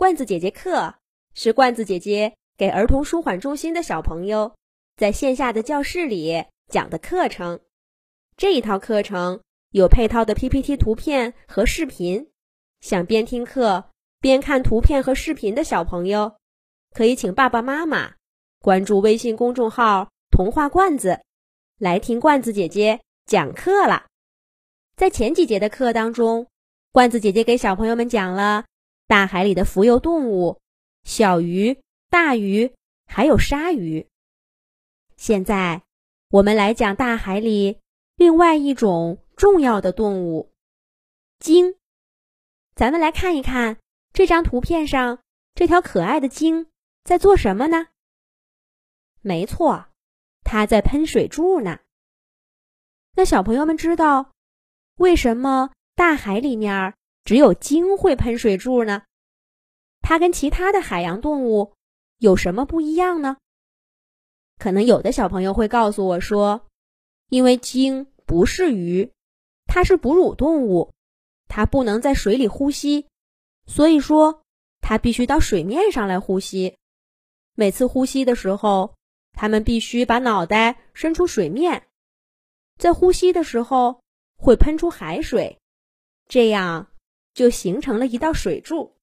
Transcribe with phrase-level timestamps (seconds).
[0.00, 0.94] 罐子姐姐课
[1.34, 4.54] 是罐子姐姐给儿童舒缓中心的小朋友
[4.96, 7.60] 在线下的教室里讲的课程。
[8.34, 9.42] 这一套课程
[9.72, 12.30] 有配套的 PPT 图片和视频，
[12.80, 13.90] 想边听课
[14.22, 16.34] 边看图片和视频的小朋友，
[16.94, 18.14] 可以请爸爸妈妈
[18.62, 21.20] 关注微信公众号“童话罐子”，
[21.76, 24.06] 来听罐子姐姐讲课了。
[24.96, 26.46] 在前几节的课当中，
[26.90, 28.64] 罐子姐姐给小朋友们讲了。
[29.10, 30.60] 大海里的浮游动物，
[31.02, 32.72] 小鱼、大鱼，
[33.08, 34.06] 还有鲨鱼。
[35.16, 35.82] 现在
[36.28, 37.80] 我们来讲大海里
[38.14, 40.52] 另外一种重要的动物——
[41.40, 41.74] 鲸。
[42.76, 43.78] 咱们来看一看
[44.12, 45.18] 这张图片上
[45.56, 46.68] 这条可爱的鲸
[47.02, 47.88] 在做什么呢？
[49.22, 49.88] 没错，
[50.44, 51.80] 它在喷水柱呢。
[53.16, 54.30] 那小朋友们知道
[54.98, 56.94] 为什么大海里面？
[57.22, 59.02] 只有鲸会喷水柱呢，
[60.00, 61.74] 它跟其他的海洋动物
[62.18, 63.36] 有什么不一样呢？
[64.58, 66.66] 可能有的小朋友会告诉我说，
[67.28, 69.12] 因为鲸不是鱼，
[69.66, 70.92] 它是哺乳动物，
[71.48, 73.06] 它不能在水里呼吸，
[73.66, 74.42] 所以说
[74.80, 76.76] 它必须到水面上来呼吸。
[77.54, 78.94] 每次呼吸的时候，
[79.32, 81.86] 它们必须把脑袋伸出水面，
[82.78, 84.02] 在呼吸的时候
[84.36, 85.58] 会喷出海水，
[86.26, 86.88] 这样。
[87.32, 88.96] 就形成了一道水柱。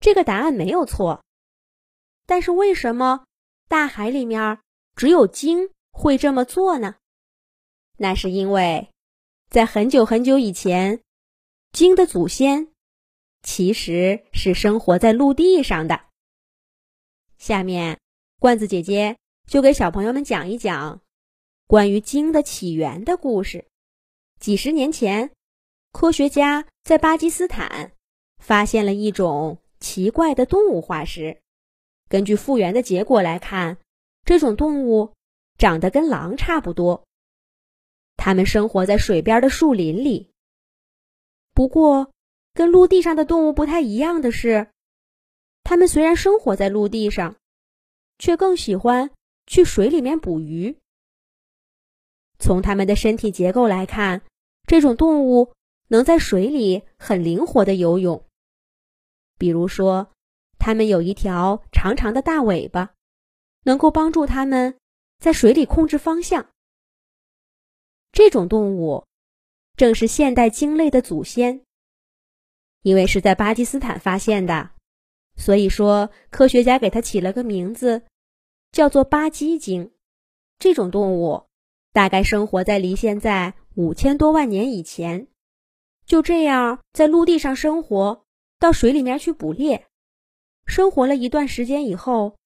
[0.00, 1.22] 这个答案没有错，
[2.26, 3.24] 但是为什么
[3.68, 4.58] 大海里面
[4.96, 6.96] 只有鲸会这么做呢？
[7.98, 8.90] 那是因为，
[9.50, 11.02] 在很久很久以前，
[11.70, 12.68] 鲸的祖先
[13.42, 16.06] 其实是生活在陆地上的。
[17.38, 18.00] 下面，
[18.38, 21.00] 罐子姐姐就给小朋友们讲一讲
[21.66, 23.68] 关于鲸的起源的故事。
[24.40, 25.30] 几十年前。
[25.92, 27.90] 科学家在巴基斯坦
[28.38, 31.40] 发现了一种奇怪的动物化石。
[32.08, 33.78] 根据复原的结果来看，
[34.24, 35.14] 这种动物
[35.58, 37.04] 长得跟狼差不多。
[38.16, 40.30] 它们生活在水边的树林里。
[41.54, 42.12] 不过，
[42.54, 44.68] 跟陆地上的动物不太一样的是，
[45.64, 47.36] 它们虽然生活在陆地上，
[48.18, 49.10] 却更喜欢
[49.46, 50.76] 去水里面捕鱼。
[52.38, 54.22] 从它们的身体结构来看，
[54.66, 55.52] 这种动物。
[55.92, 58.24] 能在水里很灵活的游泳，
[59.40, 60.12] 比如说，
[60.58, 62.92] 它们有一条长长的大尾巴，
[63.64, 64.76] 能够帮助它们
[65.18, 66.50] 在水里控制方向。
[68.12, 69.06] 这种动物
[69.76, 71.62] 正是现代鲸类的祖先。
[72.82, 74.72] 因为是在巴基斯坦发现的，
[75.36, 78.02] 所以说科学家给它起了个名字，
[78.72, 79.90] 叫做巴基鲸。
[80.58, 81.46] 这种动物
[81.94, 85.28] 大概生活在离现在五千多万年以前。
[86.04, 88.24] 就这样在陆地上生活，
[88.60, 89.88] 到水里面去捕猎，
[90.66, 92.36] 生活了一段时间以后，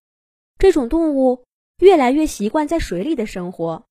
[0.56, 1.44] 这种动物
[1.78, 3.84] 越来越习惯在水里的生活。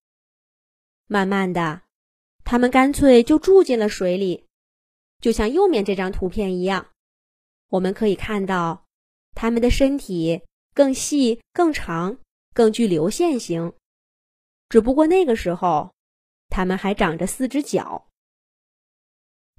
[1.08, 1.84] 慢慢的，
[2.46, 4.48] 它们干脆就住进了水里，
[5.20, 6.92] 就像右面这张图片一样，
[7.68, 8.86] 我们可以看到，
[9.36, 10.42] 它们的身体
[10.74, 12.18] 更细、更长、
[12.54, 13.74] 更具流线型。
[14.70, 15.94] 只不过那个时候，
[16.48, 18.08] 它们还长着四只脚。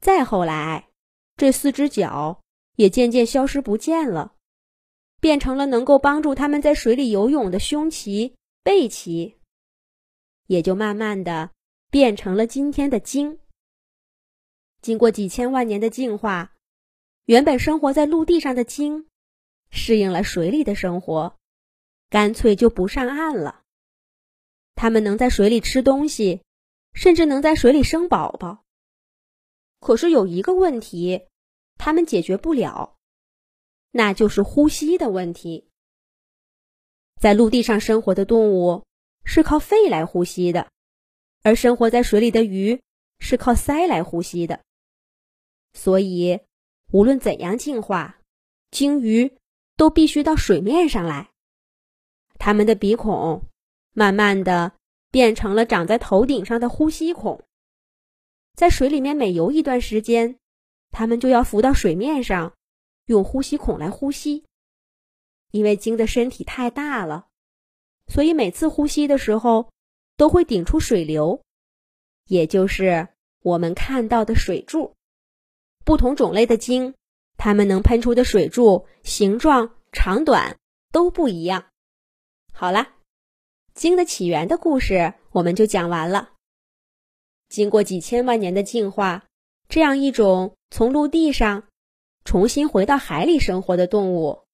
[0.01, 0.89] 再后来，
[1.37, 2.43] 这四只脚
[2.77, 4.35] 也渐渐消失不见了，
[5.21, 9.37] 变成了能够帮助他们在水里游泳的胸鳍、背鳍，
[10.47, 11.51] 也就慢慢的
[11.91, 13.39] 变成了今天的鲸。
[14.83, 16.53] 经过几千万年的进化，
[17.25, 19.07] 原本生活在陆地上的鲸，
[19.71, 21.37] 适应了水里的生活，
[22.11, 23.63] 干脆就不上岸了。
[24.75, 26.43] 它们能在水里吃东西，
[26.93, 28.65] 甚至能在水里生宝宝。
[29.81, 31.29] 可是有一个问题，
[31.77, 32.97] 他们解决不了，
[33.91, 35.69] 那就是呼吸的问题。
[37.21, 38.85] 在陆地上生活的动物
[39.25, 40.69] 是靠肺来呼吸的，
[41.43, 42.83] 而生活在水里的鱼
[43.19, 44.61] 是靠鳃来呼吸的。
[45.73, 46.41] 所以，
[46.93, 48.21] 无论怎样进化，
[48.71, 49.37] 鲸鱼
[49.77, 51.31] 都必须到水面上来。
[52.39, 53.49] 它们的鼻孔
[53.93, 54.73] 慢慢的
[55.11, 57.43] 变成了长在头顶上的呼吸孔。
[58.55, 60.39] 在水里面每游一段时间，
[60.97, 62.55] 它们就要浮到水面上，
[63.07, 64.45] 用呼吸孔来呼吸。
[65.51, 67.27] 因为鲸的身体太大了，
[68.07, 69.71] 所以每次呼吸的时候
[70.17, 71.43] 都会顶出水流，
[72.27, 73.09] 也就是
[73.43, 74.95] 我们看到的水柱。
[75.85, 76.95] 不同种类的鲸，
[77.37, 80.57] 它们能喷出的水柱形状、长短
[80.93, 81.67] 都不一样。
[82.53, 82.93] 好了，
[83.75, 86.31] 鲸的起源的故事我们就讲完了。
[87.49, 89.25] 经过几千万年的进化，
[89.75, 91.65] 这样一种从陆地上
[92.25, 94.45] 重新回到海里生活的动物，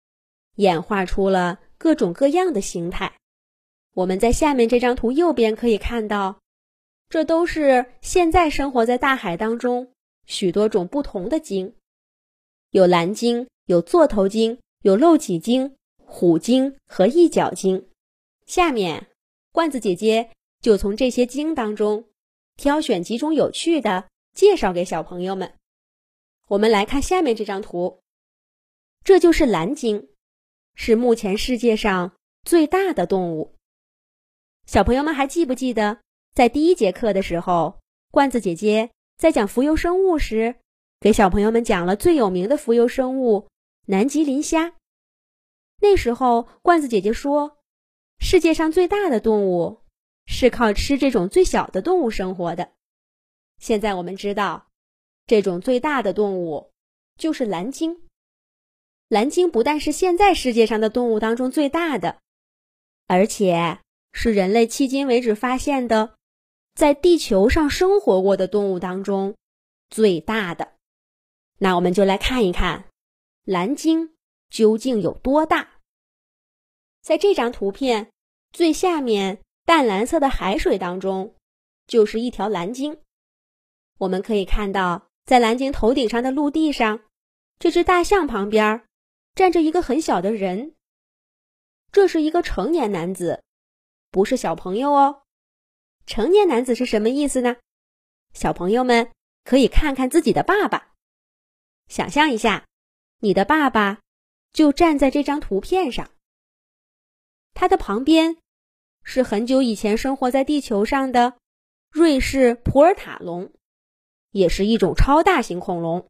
[0.57, 3.19] 演化出了各种各样的形态。
[3.93, 6.41] 我们在下面这张图右边可以看到，
[7.11, 9.93] 这都是现在生活在大海当中
[10.25, 11.75] 许多种不同的鲸，
[12.71, 17.89] 有蓝鲸，有座头鲸，有漏脊鲸、虎鲸和一角鲸。
[18.47, 19.09] 下面，
[19.53, 20.31] 罐子姐姐
[20.63, 22.07] 就从这些鲸当中
[22.57, 25.55] 挑选几种有趣的，介绍给小朋友们。
[26.49, 28.03] 我们来看下面这张图，
[29.05, 30.09] 这就是蓝鲸，
[30.75, 33.57] 是目前世界上最大的动物。
[34.67, 36.01] 小朋友们还记不记得，
[36.35, 37.81] 在第一节课的时候，
[38.11, 40.57] 罐子姐姐在讲浮游生物时，
[41.01, 43.49] 给小朋友们讲了最有名的浮游生物
[43.87, 44.75] 南极磷虾。
[45.81, 47.57] 那时候，罐子姐姐说。
[48.23, 49.81] 世界上最大的动物
[50.27, 52.73] 是靠吃这种最小的动物生活的。
[53.61, 54.67] 现在我们知道，
[55.27, 56.73] 这种最大的动物
[57.17, 58.03] 就是蓝鲸。
[59.09, 62.19] 蓝鲸不但是现在世界上的动物当中最大的，
[63.07, 63.81] 而且
[64.13, 66.15] 是人类迄今为止发现的
[66.75, 69.37] 在地球上生活过的动物当中
[69.91, 70.73] 最大的。
[71.59, 72.87] 那我们就来看一看
[73.45, 74.15] 蓝鲸
[74.49, 75.81] 究竟有多大。
[77.03, 78.11] 在这张图片
[78.53, 81.35] 最下面淡蓝色的海水当中，
[81.87, 82.99] 就是一条蓝鲸。
[84.01, 87.01] 我们可以看到，在蓝鲸头顶上的陆地上，
[87.59, 88.83] 这只大象旁边
[89.35, 90.75] 站着一个很小的人。
[91.93, 93.43] 这是一个成年男子，
[94.11, 95.23] 不是小朋友哦。
[96.07, 97.57] 成年男子是什么意思呢？
[98.33, 99.13] 小朋友们
[99.45, 100.95] 可以看看自己的爸爸，
[101.89, 102.65] 想象一下，
[103.19, 104.01] 你的爸爸
[104.51, 106.11] 就站在这张图片上。
[107.53, 108.39] 他的旁边
[109.05, 111.37] 是很久以前生活在地球上的
[111.91, 113.53] 瑞士普尔塔龙，
[114.31, 116.09] 也是一种超大型恐龙。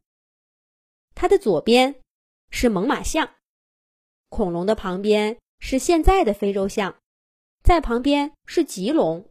[1.13, 2.01] 它的左边
[2.49, 3.35] 是猛犸象，
[4.29, 6.97] 恐龙的旁边是现在的非洲象，
[7.63, 9.27] 在旁边是棘龙，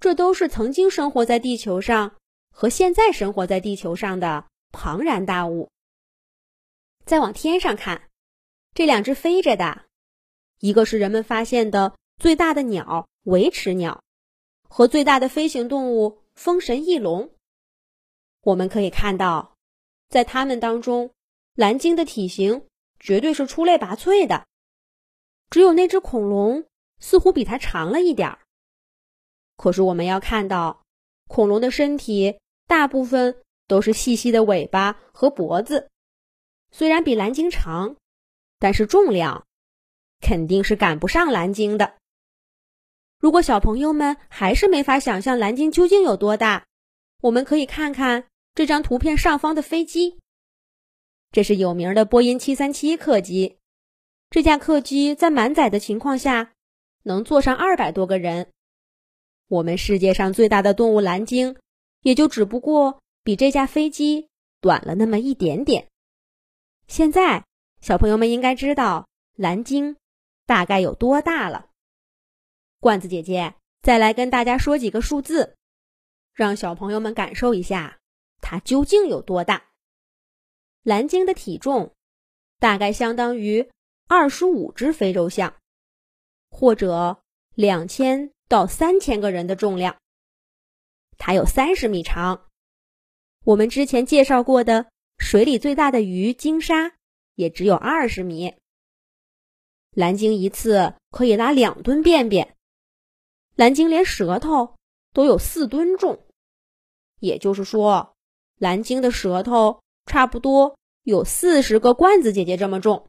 [0.00, 2.16] 这都是曾经生活在地球上
[2.50, 5.70] 和现在生活在地球上的庞然大物。
[7.04, 8.08] 再往天上看，
[8.74, 9.86] 这两只飞着的。
[10.60, 14.02] 一个是人们发现的最大的鸟维齿鸟，
[14.68, 17.30] 和最大的飞行动物风神翼龙。
[18.42, 19.56] 我们可以看到，
[20.08, 21.12] 在它们当中，
[21.54, 22.66] 蓝鲸的体型
[22.98, 24.46] 绝对是出类拔萃的，
[25.50, 26.64] 只有那只恐龙
[26.98, 28.38] 似乎比它长了一点儿。
[29.56, 30.82] 可是我们要看到，
[31.28, 35.90] 恐龙的身体大部分都是细细的尾巴和脖子，
[36.70, 37.96] 虽然比蓝鲸长，
[38.58, 39.46] 但是重量。
[40.22, 41.94] 肯定是赶不上蓝鲸的。
[43.18, 46.66] 如果小朋友们还是没法想象蓝鲸究竟有多大，
[47.22, 50.18] 我们可以看看这张图片上方的飞机。
[51.30, 53.58] 这是有名的波音七三七客机。
[54.30, 56.52] 这架客机在满载的情况下
[57.02, 58.50] 能坐上二百多个人。
[59.48, 61.56] 我们世界上最大的动物蓝鲸，
[62.02, 64.28] 也就只不过比这架飞机
[64.60, 65.88] 短了那么一点点。
[66.86, 67.44] 现在
[67.80, 69.96] 小朋友们应该知道蓝鲸。
[70.46, 71.66] 大概有多大了？
[72.80, 75.54] 罐子姐姐再来跟大家说几个数字，
[76.34, 77.99] 让小朋友们感受一下
[78.40, 79.70] 它究竟有多大。
[80.82, 81.94] 蓝鲸的体重
[82.58, 83.70] 大概相当于
[84.06, 85.54] 二十五只非洲象，
[86.50, 87.22] 或者
[87.54, 89.96] 两千到三千个人的重量。
[91.18, 92.48] 它有三十米长。
[93.44, 96.94] 我们之前介绍过的水里最大的鱼鲸鲨
[97.34, 98.54] 也只有二十米。
[99.92, 102.56] 蓝鲸一次可以拉两吨便便，
[103.54, 104.76] 蓝鲸连舌头
[105.12, 106.24] 都有四吨重，
[107.18, 108.16] 也就是说，
[108.60, 113.06] 蓝鲸的舌头差不多有四十个罐子姐姐这么重。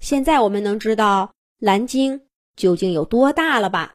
[0.00, 2.22] 现在我们能知道蓝鲸
[2.56, 3.88] 究竟有多大了吧？